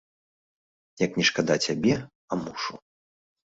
[1.05, 2.73] Як не шкада цябе, а мушу.